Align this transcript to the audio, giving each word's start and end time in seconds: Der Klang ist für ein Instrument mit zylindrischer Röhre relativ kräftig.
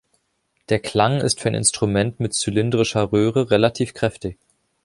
Der 0.69 0.79
Klang 0.79 1.21
ist 1.21 1.39
für 1.39 1.49
ein 1.49 1.53
Instrument 1.53 2.19
mit 2.19 2.33
zylindrischer 2.33 3.11
Röhre 3.11 3.51
relativ 3.51 3.93
kräftig. 3.93 4.35